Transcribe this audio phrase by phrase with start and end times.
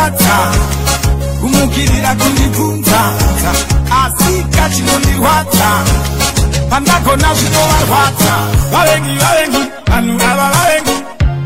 [0.00, 0.36] pandatadza
[1.40, 3.00] kumukirira kundibvunza
[4.02, 5.68] asi kachinondirwadza
[6.70, 8.34] pandagona zvinovarwadza.
[8.72, 10.96] Vavengi vavengi vanhu ava vavengi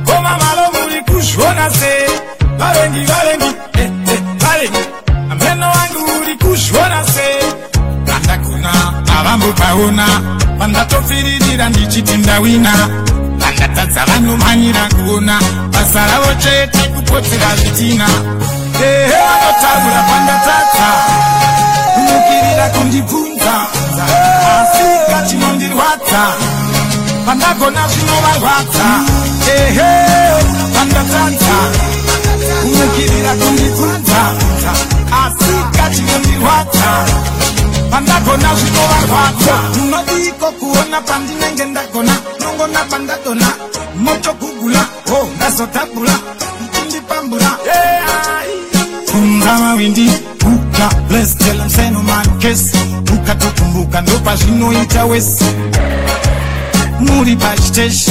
[0.07, 2.09] koma malo muri kuzviona sei?
[2.59, 3.51] Vavengi vavengi
[3.81, 4.83] eh, eh, vavengi
[5.31, 7.39] ameno wangu uri kuzviona sei?
[8.07, 8.73] Pandagona
[9.09, 10.07] havambopaona
[10.59, 12.73] pandatopfiririra ndichiti ndawina
[13.95, 15.39] pandatadza vanomhanyira kuona
[15.73, 18.07] basa ravo chete kupotsera zvitina.
[18.83, 20.89] Ehe vanotaura pandatadza.
[21.95, 23.55] Kumukirira kundibvunza.
[24.55, 26.23] Asi kachinondirwadza
[27.27, 28.87] pandagona zvinovarwadza.
[29.57, 29.91] Ehe
[30.75, 31.55] pandatadza.
[32.63, 34.21] Kumukirira kundibvunza.
[35.23, 36.91] Asi kachinondirwadza
[37.91, 39.55] pandagona zvinovarwadza.
[39.77, 42.15] Munodiko kuona pandinenge ndagona?
[42.41, 43.24] Nongona pandadona
[54.35, 55.45] ndopazvinoita wesi
[57.01, 58.11] muri pachiteshi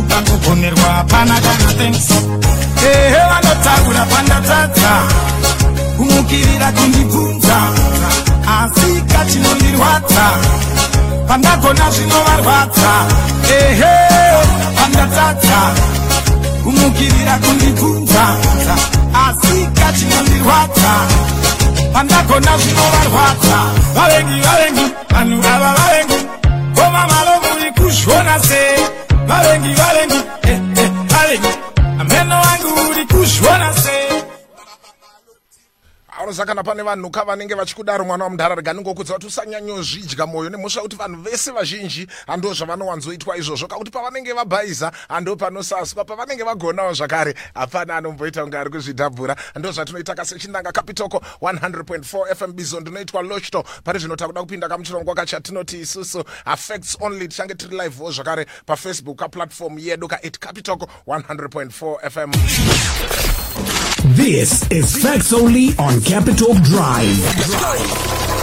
[0.00, 2.10] ukangogonerwa hapana kana thanks.
[2.84, 5.02] Ehe vanotaura pandatadza
[5.96, 7.56] kumukirira kundibvunza.
[8.46, 10.30] Asi kachinondirwadza
[11.28, 12.90] pandagona zvinovarwadza.
[13.60, 13.94] Ehe
[14.76, 15.58] pandatadza
[16.70, 18.22] kumukirira kundibvunza
[19.26, 20.92] asi kachinondirwadza
[21.92, 23.58] pandagona zvinovarwadza
[23.96, 26.18] vavengi vavengi vanhu ava vavengi
[26.76, 28.78] koma malo muri kuzviona sei?
[29.28, 31.52] Vavengi vavengi eh, eh, vavengi
[32.00, 33.99] ameno wangu uri kuzviona sei
[36.18, 41.22] anoza kana pane vanhuka vanenge vachikudaro mwana wamunharaga ningokudza kuti usanyanyozvidya mwoyo nemhosva kuti vanhu
[41.22, 43.68] vese vazhinji hando zvavanowanzoitwa izvozvo.
[43.68, 49.36] Kakuti pavanenge vabhaiza hando panosaswa pavanenge vagonawo zvakare hapana anomboita kunge ari kuzvidhabhura.
[49.56, 55.80] Ndo zvatinoita kasechinanga kapitoko 100.4 fm bizo ndinoitwa lochto pari zvino takuda kupinda kamuchirongo kachatinoti
[55.80, 63.29] isusu affects only tichange tiri livewo zvakare pafacebook kaplatform yedu ka8 capitoko 100.4 fm
[64.20, 68.39] This is Facts Only on Capital Drive.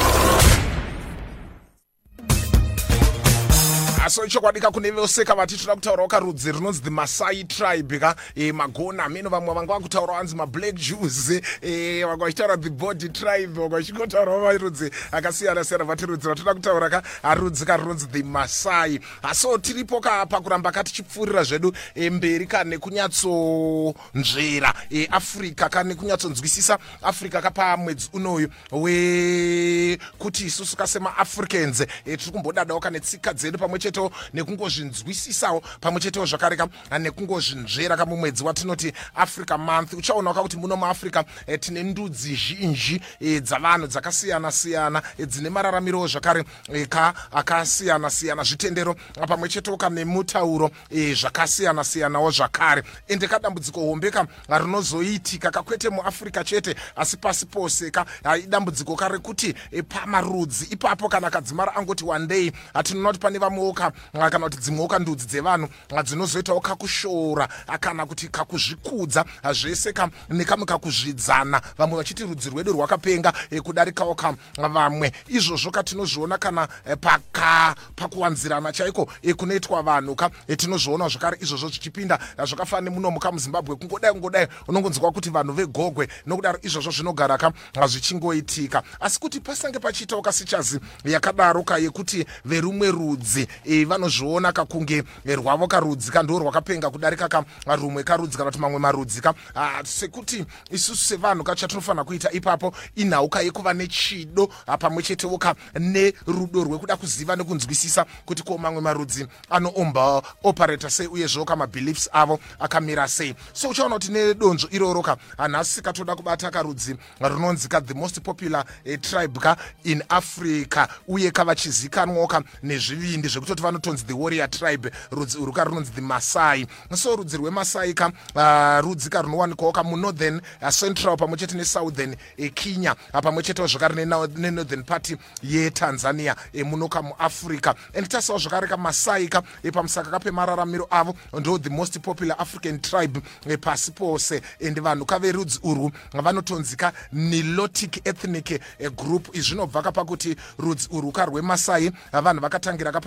[4.18, 8.52] Aso ichokwadi ka kune vose kavati toda kutaurawo karudzi runonzi the masai tribe ka e,
[8.52, 9.08] magona.
[9.10, 11.30] Mino vamwe vanga vakutaurawo hanzi mablack jews
[11.62, 16.90] e, vamwe vachitaura the body tribe vamwe vachingotaurawo marudzi akasiyana siyana vati rudzi ratoda kutaura
[16.90, 19.00] ka harudzi ka runonzi the masai.
[19.24, 26.78] Aso tiripo ka pakuramba ka tichipfuurira zvedu e, mberi ka nekunyatsonzvera e, africa ka nekunyatsonzwisisa
[27.04, 33.80] africa ka pamwedzi unoyu wekuti isusu ka semaafricans e, tiri kumbodadawo ka netsika dzedu pamwe
[33.80, 36.68] chetewo nekungozvinzwisisawo pamwe chetewo zvakare ka
[37.00, 39.94] nekungozvinzvera ka mumwedzi watinoti africa month.
[39.94, 45.50] Uchaonawo ka kuti muno muafrica e, tine ndudzi zhinji e, dzavanhu dzakasiyana siyana e, dzine
[45.50, 48.96] mararamirowo zvakare e, ka akasiyana siyana zvitendero
[49.28, 52.84] pamwe chetewo ka nemutauro e, zvakasiyana siyanawo zvakare.
[53.08, 58.06] Ende kadambudziko hombe ka rinozoitika kakwete muafrica chete asi pasi pose ka
[58.38, 60.68] idambudziko ka rekuti e, pamarudzi.
[60.72, 65.28] Ipapo kana kadzimara angoti day hatinoona kuti pane vamwewo ka kana kuti dzimwewo ka ndudzi
[65.28, 65.70] dzevanhu
[66.04, 67.48] dzinozoitawo kakushora
[67.80, 71.62] kana kuti kakuzvikudza zvese ka nekamwe kakuzvidzana.
[71.78, 75.12] Vamwe vachiti rudzi rwedu rwakapenga e, kudarikawo ka vamwe.
[75.28, 81.38] Izvozvo katinozviona kana e, paka pakuwanzirana chaiko e, kunoitwa vanhu ka tinozvionawo zvakare.
[81.42, 87.52] Izvozvo zvichipinda zvakafanana nemunomu kamuzimbabwe kungodai kungodai unongonzwa kuti vanhu vegogwe nokudaro izvozvo zvinogara ka
[87.88, 88.84] zvichingoitika.
[89.00, 96.12] Asi kuti pasange pachiitawo kasichazi yakadaro ka yekuti verumwe rudzi e, vanozviona kakunge rwavo karudzi
[96.12, 101.06] ka ndo rwakapenga kudarika ka rumwe karudzi kana kuti mamwe marudzi ka ah, sekuti isusu
[101.06, 107.36] sevanhu ka chatinofanira kuita ipapo inhauka yekuva nechido ah, pamwe chetewo ka nerudo rwekuda kuziva
[107.36, 113.36] nekunzwisisa kuti ko mamwe marudzi anoomba operata sei uyezvewo ka mabeliefs avo akamira sei.
[113.54, 118.66] So uchaona kuti nedonzvo iroro ka hanhasi katoda kubata karudzi runonzi ka the most popular
[118.86, 125.38] eh, tribe ka in africa uye kavachizikanwawo ka nezvivindi zvekutoti vanotonzi the warrior tribe rudzi
[125.38, 126.66] uru ka runonzi the masai.
[126.94, 132.16] So rudzi rwemasai ka uh, rudzi ka runowanikwawo ka munorthern uh, central pamwe chete nesouthern
[132.40, 138.40] uh, kenya uh, pamwe chetewo zvakare nenorthern party yetanzania uh, muno ka muafrica and tasawo
[138.40, 143.18] zvakare ka masai ka uh, pamusaka ka pemararamiro avo ndo the most popular african tribe
[143.18, 144.42] uh, pasi pose.
[144.62, 149.30] And vanhu kaverudzi urwu vanotonzika nilotic ethnic uh, group.
[149.34, 153.02] Izvi zvinobva ka pakuti rudzi urwu ka rwemasai uh, vanhu vakatangira ka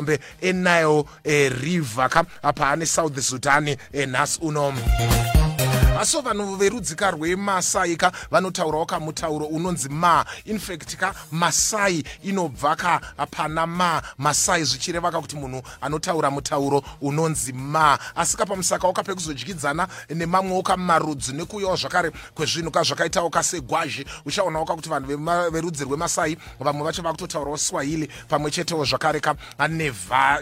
[0.00, 4.72] pamahombekombe enile uh, river ka paane south sudan uh, nhasi uno
[6.04, 10.24] so vanhu verudzi ka rwemasai ka vanotaurawo ka mutauro unonzi ma.
[10.44, 13.00] Infact ka masai inobva ka
[13.30, 14.02] pana ma.
[14.18, 17.98] Masai zvichireva ka kuti munhu anotaura mutauro unonzi ma.
[18.16, 24.74] Asi kapamusakawo ka pekuzodyidzana nemamwewo kamarudzi nekuuyawo zvakare kwezvinhu ka zvakaitawo ka segwazhi uchaonawo ka
[24.74, 29.34] kuti vanhu verudzi rwemasai vamwe vacho vakutotaurawo swahili pamwe chetewo zvakare ka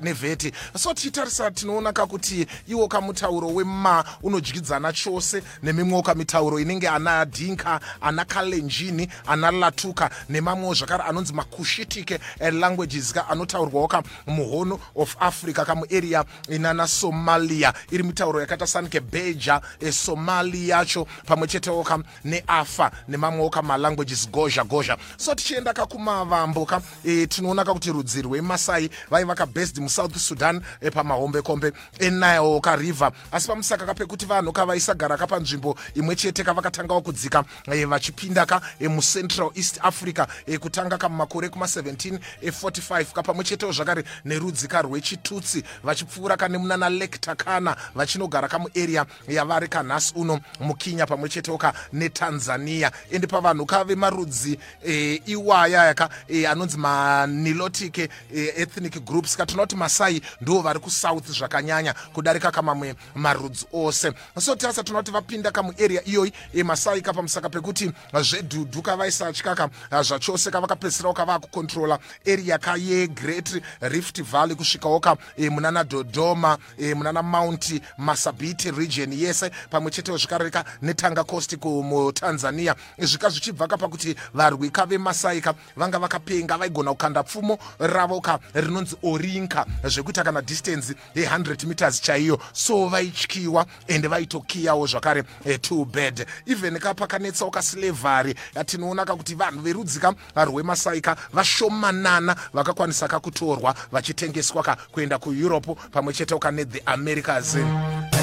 [0.01, 0.53] nevheti.
[0.77, 7.81] So tichitarisa tinoona ka kuti iwo kamutauro wema unodyidzana chose nemimwewo kamitauro inenge ana dinka
[8.01, 15.17] ana kalenjini ana latuka nemamwewo zvakare anonzi makushitike eh, languages ka anotaurwawo ka muhono of
[15.21, 17.73] africa kamuarea inana somalia.
[17.91, 24.97] Iri mitauro yakaita sankebeja eh, somali yacho pamwe chetewo ka neafa nemamwewo kamalanguages gozha gozha
[25.17, 30.61] so tichienda ka kumavambo ka e, tinoona ka kuti rudzi rwemasai vaiva kabased musouth sudan
[30.81, 33.11] e, pamahombekombe enile ka river.
[33.33, 38.61] Asi pamusaka ka pekuti vanhu kavaisagara ka panzvimbo imwe chete kavakatangawo kudzika e, vachipinda ka
[38.81, 44.83] e, mucentral east africa e, kutanga ka mumakore kuma1745 ka pamwe chetewo zvakare nerudzi ka
[44.83, 51.59] rwechitutsi vachipfuura ka nemunana lake takana vachinogara ka muarea yavari kanhasi uno mukinya pamwe chetewo
[51.59, 58.09] ka netanzania ende pavanhu ka vemarudzi e, iwaya yaka e, anonzi manilotic e,
[58.57, 64.13] ethnic groups ka tinoti masai ndo vari kusouth zvakanyanya kudarika kamamwe marudzi ose.
[64.39, 66.33] So tasa tinoti vapinda kamuarea iyoyi
[66.65, 67.91] masai ka pamusaka pekuti
[68.23, 75.51] zvedhudhu kavaisatya ka ah, zvachose kavakapedzisirawo kavakukontrola area ka yegreat rift valley kusvikawo ka e,
[75.51, 83.29] munana dodoma e, munana mount masabiti region yese pamwe chetewo zvikareka netanga coast kumutanzania zvika
[83.31, 88.97] zvichibva ka pakuti varwi ka vemasai ka vanga vakapenga vaigona kukanda pfumo ravo ka rinonzi
[89.03, 92.39] orinka zvekuita kana distance ye100 meters chaiyo.
[92.53, 98.35] So vaityiwa ende vaitokiyawo zvakare eh, two bed even ka pakanetsawo kaslavery
[98.67, 105.19] tinoona ka kuti vanhu verudzi ka rwemasai ka vashomanana vakakwanisa ka kutorwa vachitengeswa ka kuenda
[105.19, 107.57] kueurope pamwe chetewo ka nethe americas.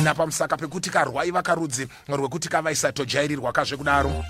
[0.04, 4.26] Napamusaka pekuti karwaiva karudzi rwekuti kavaisatojairirwa kazvekudaro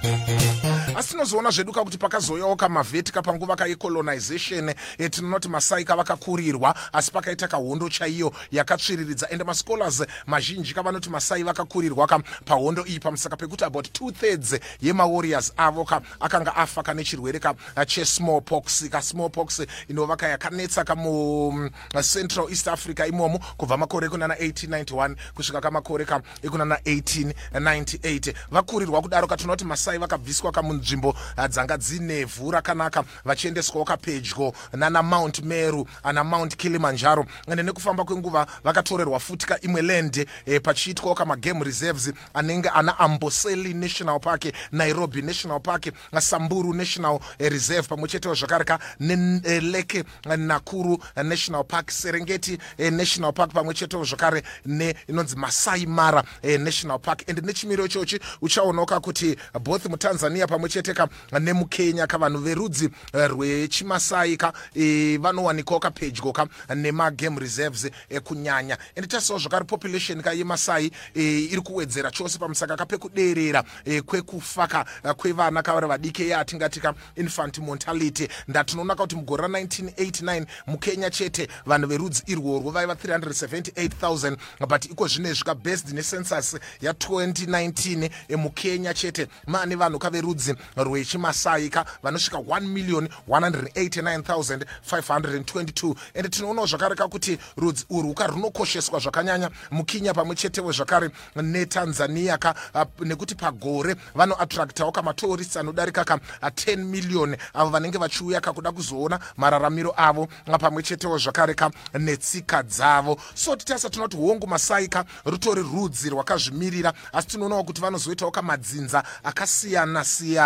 [0.95, 7.47] asi tinozoona zvedu ka kuti pakazouyawo kamavheti kapanguva kaecolonization e, tinonoti masai kavakakurirwa asi pakaita
[7.47, 9.30] kahondo chaiyo yakatsviriridza.
[9.30, 15.51] Ende mascholars mazhinji kavanoti masai vakakurirwa ka pahondo iyi pamusaka pekuti about two thirds yemawarriors
[15.57, 17.53] avo ka akanga afa kane chirwere ka
[17.86, 21.69] chesmallpox ka smallpox inova ka yakanetsa kamu mm,
[22.03, 29.27] central east africa imomo kubva makore ekunana 1891 kusvika kamakore ka ekunana 1898 vakurirwa kudaro
[29.27, 30.85] katinoti masai vakabviswa kamunzvimbo
[31.38, 37.26] ah, dzanga dzinevhu rakanaka vachiendeswawo kapedyo nana mount meru ana mount kilimanjaro.
[37.48, 44.20] Ende nekufamba kwenguva vakatorerwa futi kaimwe land eh, pachiitwawo kamagame reserves anenge ana amboseli national
[44.20, 50.04] park nairobi national park samburu national eh, reserve pamwe chetewo zvakare ka neleke
[50.38, 56.24] nakuru national park serengeti eh, national park pamwe chetewo zvakare neinonzi masai mara
[56.60, 57.24] national park.
[57.28, 61.07] Ende nechimiro ichochi uchaonawo ka kuti both mutanzania pamwe chete ka
[61.39, 68.77] nemukenya ka vanhu verudzi eh, rwechimasai ka eh, vanowanikawo kapedyo ka nemagame reserves eh, kunyanya
[68.95, 74.86] ende tasiwo zvakare population ka yemasai eh, iri kuwedzera chose pamusaka kapekuderera eh, kwekufa ka
[75.13, 78.27] kwevana kavari vadiki yatingati ka infant mortality.
[78.48, 85.44] Ndatinoona ka kuti mugore ra1989 mukenya chete vanhu verudzi irworwo vaiva 378000 but iko zvinezvi
[85.44, 89.27] ka based necensus ya2019 mukenya chete.
[89.48, 97.86] Maane vanhu kaverudzi rwechimasai ka vanosvika 1 million 189522 ende tinoonawo zvakare ka kuti rudzi
[97.89, 102.55] urwu ka runokosheswa zvakanyanya mukinya pamwe chetewo zvakare netanzania ka
[103.00, 109.19] nekuti pagore vanoattractawo kamatourists anodarika ka ah, 10 million avo vanenge vachiuya ka kuda kuzoona
[109.38, 110.27] mararamiro avo
[110.60, 113.17] pamwe chetewo zvakare ka netsika dzavo.
[113.34, 119.03] So titasa tinoti hongu masai ka rutori rudzi rwakazvimirira asi tinoonawo kuti vanozoitawo kamadzinza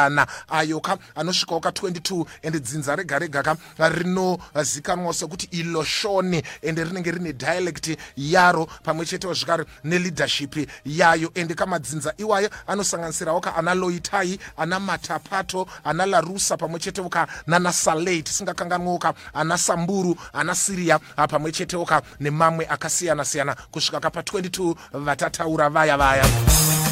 [0.09, 6.83] akasiyana-siyana ayo ka anosvikawo ka 22 ende dzinza rega rega ka rinozikanwa sekuti iloshoni ende
[6.83, 13.73] rinenge rine dialect yaro pamwe chetewo zvakare neleadership yayo ende kamadzinza iwayo anosanganisirawo ka ana
[13.73, 20.55] loitai ana matapato ana larusa pamwe chetewo ka nana salei tisingakanganwiwo ka ana samburu ana
[20.55, 26.88] siria ah, pamwe chetewo ka nemamwe akasiyana-siyana kusvika kapa 22 vatataura vaya vaya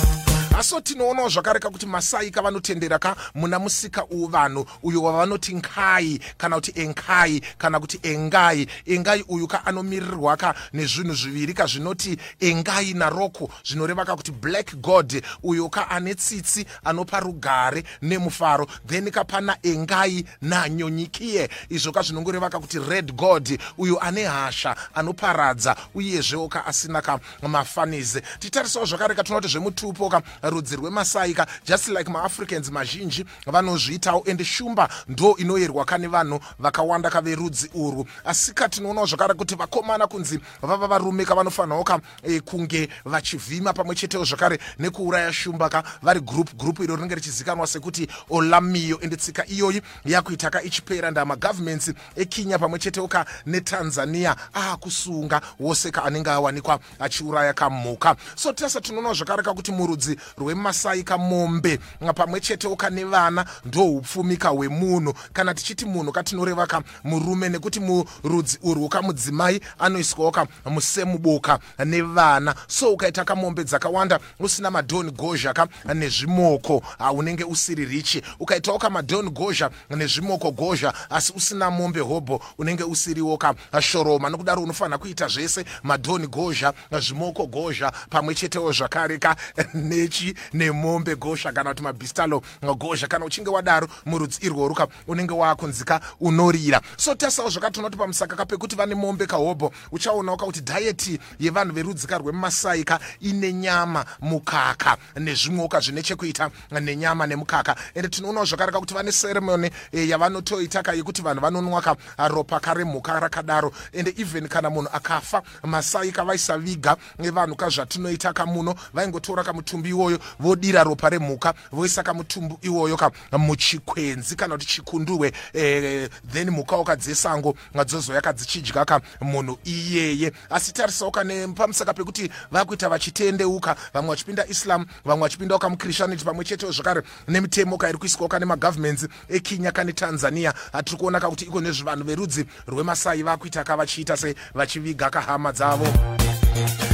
[0.58, 6.56] aso tinoonawo zvakare ka kuti masai kavanotendera ka muna musika uvanhu uyo wavanoti nkai kana
[6.56, 8.68] kuti enkai kana kuti engai.
[8.86, 14.76] Engai uyu ka anomirirwa ka nezvinhu zviviri ka zvinoti engai naroko zvinoreva ka kuti black
[14.82, 18.68] god uyo ka ane tsitsi anopa rugare nemufaro.
[18.88, 25.76] Then kapana engai nanyonyikiye izvo ka zvinongoreva ka kuti red god uyo ane hasha anoparadza
[25.94, 28.22] uyezvewo ka asina ka mafanizi.
[28.40, 34.24] Titarisawo zvakare ka tinoona kuti zvemutupo ka rudzi rwemasai ka just like maafricans mazhinji vanozviitawo.
[34.25, 38.06] Ende shumba ndo inoyerwa ka nevanhu vakawanda ka verudzi urwu.
[38.25, 43.74] Asi ka tinoonawo zvakare kuti vakomana kunzi vava varume ka vanofanirawo ka e, kunge vachivhima
[43.74, 49.16] pamwe chetewo zvakare nekuuraya shumba ka vari group group iro rinenge richizikanwa sekuti olamiyo ende
[49.16, 56.04] tsika iyoyi yakuita ka ichipera nda magovernments ekenya pamwe chetewo ka netanzania aakusunga wose ka
[56.04, 61.79] anenge awanikwa achiuraya kamhuka so tese tinoonawo zvakare ka kuti murudzi rwemasai kamombe.
[62.15, 65.13] Pamwe chetewo kane vana ndo upfumi ka hwemunhu.
[65.34, 72.56] Kana tichiti munhu katinoreva ka murume nekuti murudzi urwu kamudzimai anoiswawo ka musemuboka nevana.
[72.67, 78.22] So ukaita kamombe dzakawanda usina madhoni gozha ka nezvimoko unenge usiri richi.
[78.39, 84.29] Ukaitawo kamadhoni gozha nezvimoko gozha asi usina mombe hobho unenge usiriwo ka shoroma.
[84.29, 89.36] Nokudaro unofanira kuita zvese madhoni gozha zvimoko gozha pamwe chetewo zvakare ka
[89.74, 92.41] nechi nemombe gozha kana kuti mabhistalo
[92.77, 96.81] gozha kana uchinge wadaro murudzi irworwu ka unenge waakunzika unorira.
[96.98, 102.84] So tasawo zvakatonoti pamusaka ka pekuti vane mombe kahobho uchaonawo kakuti dhayeti yevanhu verudzika rwemasai
[102.84, 107.75] ka ine nyama mukaka nezvimwewo ka zvine chekuita nenyama nemukaka.
[107.96, 111.96] Ende tinoonawo zvakare kakuti vane seremoni e, yavanotoita ka yekuti vanhu vanonwa ka
[112.27, 113.72] ropa ka remhuka rakadaro.
[113.93, 121.09] Ende even kana munhu akafa masai kavaisaviga vanhu kazvatinoita kamuno vaingotora kamutumbi iwoyo vodira ropa
[121.09, 127.55] remhuka voisa kamutumbu iwoyo ka muchikwenzi kana kuti chikunduhwe eh, then mhukawo kadzesango
[127.86, 130.31] dzozoya kadzichidya ka munhu iyeye.
[130.50, 136.71] Asi tarisawo kane pamusaka pekuti vakuita vachitendeuka vamwe vachipinda islam vamwe vachipindawo kamuchristianity pamwe chetewo
[136.71, 140.53] zvakare nemitemo kairi kuiswawo kane magovernments ekenya kane tanzania.
[140.74, 145.88] Atiri kuona kakuti iko nezvevanhu verudzi rwemasai vakuita ka vachiita se vachiviga kahama dzavo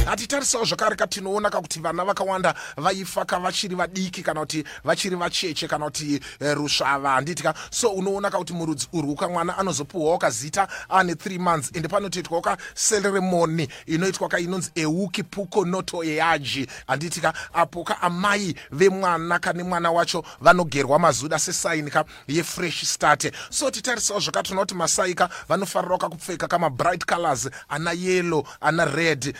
[0.06, 5.68] hatitarisawo zvakare ka tinoona kakuti vana vakawanda vaifa ka vachiri vadiki kana kuti vachiri vacheche
[5.68, 11.12] kana kuti e, rusvava handiti ka so unoona kakuti murudzi urwu kamwana anozopiwawo kazita ane
[11.12, 11.70] 3 months.
[11.74, 18.02] Ende panotoitwawo ka seremoni inoitwa ka inonzi euki puko noto eaji handiti ka apo ka
[18.02, 23.32] amai vemwana kane mwana wacho vanogerwa mazuda sesaini ka yefresh start.
[23.50, 29.34] So titarisawo zvakatona kuti masai ka vanofanirawo kakupfeka kamabright colors ana yellow ana red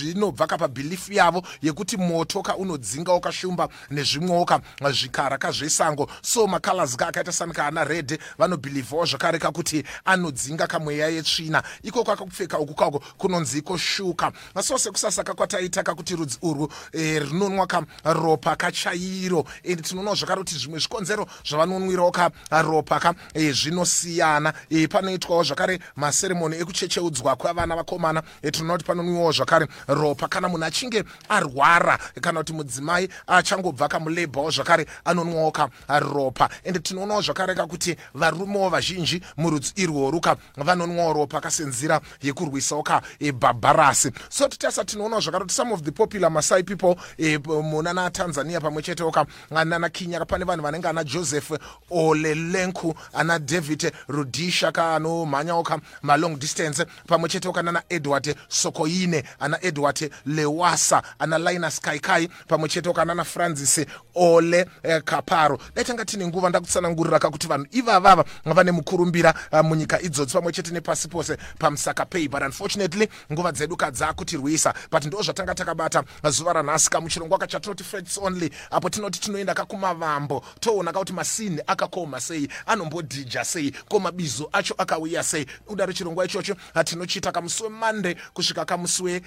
[0.00, 4.60] ndazvinobva ka pabhilifu yavo yekuti moto ka unodzinga wakashumba nezvimwewo ka
[4.92, 11.08] zvikara ka zvesango so macolors ka akaita sani kaana red vanobhilivhawo zvakare kakuti anodzinga kamweya
[11.08, 11.62] yetsvina.
[11.82, 17.82] Ikoko akakupfeka uku kako kunonzi koshuka so sekusasa kakwataita kakuti rudzi urwu e, rinonwa ka
[18.04, 22.30] ropa kachairo ende tinoonawo zvakare kuti zvimwe zvikonzero zvavanonwirawo ka
[22.62, 24.52] ropa ka e, zvinosiyana.
[24.70, 28.22] E, panoitwawo zvakare maseremoni ekuchecheudzwa kwavana vakomana.
[28.42, 30.28] E, tinoona kuti panonwiwawo zvakare ropa.
[30.28, 35.68] Kana munhu achinge arwara kana kuti mudzimai achangobva kamulebhawo zvakare anonwawo ka
[36.00, 36.48] ropa.
[36.64, 44.12] Ende tinoonawo zvakare kakuti varumewo vazhinji murudzi irworwu ka vanonwawo ropa kasenzira yekurwisawo ka ebhabharasi
[44.28, 48.82] so titasa tinoonawo zvakare kuti some of the popular masai people e, muna natanzania pamwe
[48.82, 51.50] chetewo ka nana kinya pane vanhu vanenge ana joseph
[51.90, 59.58] olelenku ana david rudisha ka anomhanyawo ka malong distance pamwe chetewo kanana edward sokoine ana
[59.62, 59.79] edward
[60.26, 63.80] lewasa ana linus kaikai pamwe chetewo kanana francis
[64.14, 65.58] ole eh, kaparo.
[65.74, 70.70] Dai tanga tine nguva ndakutsanangurira kakuti vanhu ivavava vane mukurumbira uh, munyika idzodzo pamwe chete
[70.70, 72.28] nepasi pose pamusaka pei.
[72.28, 74.74] But unfortunately nguva dzedu kadzakutirwisa.
[74.90, 80.92] But ndo zvatanga takabata zuva ranhasi kamuchirongwa kachatinoti freds only apo tinoti tinoenda kakumavambo toona
[80.92, 85.46] kakuti masini akakoma sei anombodhija sei ko mabizo acho akauya sei.
[85.68, 89.20] Udaro chirongwa ichocho tinochiita kamusi wemande kusvika kamusi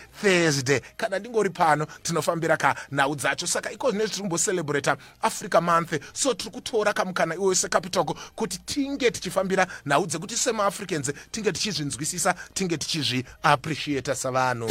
[0.44, 3.48] wethursday kana ndingori pano tinofambira ka nhau dzacho.
[3.48, 5.94] Saka iko zvine zvitimbocerebrata africa month.
[6.14, 12.78] So tiri kutora kamukana iwoyo secapitoko kuti tinge tichifambira nhau dzekuti semaafricans tinge tichizvinzwisisa tinge
[12.78, 14.68] tichizviappreciata savanhu